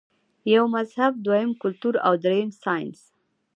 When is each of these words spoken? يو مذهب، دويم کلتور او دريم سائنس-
يو 0.53 0.63
مذهب، 0.75 1.11
دويم 1.25 1.51
کلتور 1.61 1.95
او 2.05 2.13
دريم 2.25 2.49
سائنس- 2.63 2.99